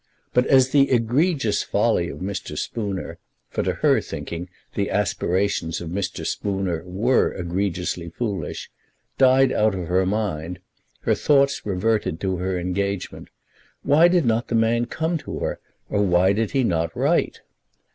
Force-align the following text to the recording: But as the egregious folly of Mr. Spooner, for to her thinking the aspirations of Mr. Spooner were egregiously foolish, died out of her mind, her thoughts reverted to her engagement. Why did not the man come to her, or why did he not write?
But 0.33 0.47
as 0.47 0.69
the 0.71 0.89
egregious 0.91 1.61
folly 1.61 2.09
of 2.09 2.21
Mr. 2.21 2.57
Spooner, 2.57 3.19
for 3.51 3.61
to 3.61 3.71
her 3.71 4.01
thinking 4.01 4.49
the 4.73 4.89
aspirations 4.89 5.79
of 5.79 5.91
Mr. 5.91 6.25
Spooner 6.25 6.81
were 6.87 7.31
egregiously 7.33 8.09
foolish, 8.09 8.71
died 9.19 9.51
out 9.51 9.75
of 9.75 9.85
her 9.89 10.07
mind, 10.07 10.57
her 11.01 11.13
thoughts 11.13 11.67
reverted 11.67 12.19
to 12.21 12.37
her 12.37 12.57
engagement. 12.59 13.29
Why 13.83 14.07
did 14.07 14.25
not 14.25 14.47
the 14.47 14.55
man 14.55 14.85
come 14.87 15.19
to 15.19 15.37
her, 15.37 15.59
or 15.87 16.01
why 16.01 16.33
did 16.33 16.49
he 16.49 16.63
not 16.63 16.97
write? 16.97 17.41